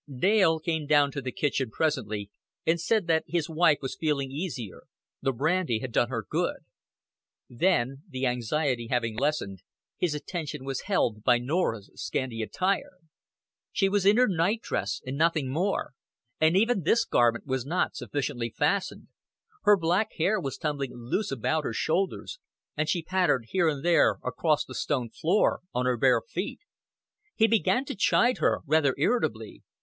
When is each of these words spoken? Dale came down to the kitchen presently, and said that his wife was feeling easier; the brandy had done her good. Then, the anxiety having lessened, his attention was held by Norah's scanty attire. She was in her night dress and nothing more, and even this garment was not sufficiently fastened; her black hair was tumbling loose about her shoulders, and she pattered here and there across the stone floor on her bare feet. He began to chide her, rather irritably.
Dale 0.17 0.59
came 0.59 0.87
down 0.87 1.11
to 1.11 1.21
the 1.21 1.31
kitchen 1.31 1.69
presently, 1.69 2.31
and 2.65 2.81
said 2.81 3.05
that 3.05 3.23
his 3.27 3.47
wife 3.47 3.77
was 3.83 3.95
feeling 3.95 4.31
easier; 4.31 4.81
the 5.21 5.31
brandy 5.31 5.77
had 5.77 5.91
done 5.91 6.09
her 6.09 6.25
good. 6.27 6.65
Then, 7.47 8.01
the 8.09 8.25
anxiety 8.25 8.87
having 8.89 9.15
lessened, 9.15 9.61
his 9.99 10.15
attention 10.15 10.65
was 10.65 10.85
held 10.89 11.21
by 11.21 11.37
Norah's 11.37 11.91
scanty 11.93 12.41
attire. 12.41 12.95
She 13.71 13.89
was 13.89 14.03
in 14.03 14.17
her 14.17 14.27
night 14.27 14.63
dress 14.63 15.01
and 15.05 15.19
nothing 15.19 15.51
more, 15.53 15.91
and 16.39 16.57
even 16.57 16.81
this 16.81 17.05
garment 17.05 17.45
was 17.45 17.63
not 17.63 17.95
sufficiently 17.95 18.49
fastened; 18.57 19.07
her 19.65 19.77
black 19.77 20.13
hair 20.17 20.39
was 20.39 20.57
tumbling 20.57 20.95
loose 20.95 21.29
about 21.31 21.63
her 21.63 21.73
shoulders, 21.73 22.39
and 22.75 22.89
she 22.89 23.03
pattered 23.03 23.49
here 23.49 23.69
and 23.69 23.85
there 23.85 24.17
across 24.23 24.65
the 24.65 24.73
stone 24.73 25.11
floor 25.11 25.59
on 25.75 25.85
her 25.85 25.95
bare 25.95 26.23
feet. 26.27 26.61
He 27.35 27.45
began 27.45 27.85
to 27.85 27.95
chide 27.95 28.39
her, 28.39 28.61
rather 28.65 28.95
irritably. 28.97 29.61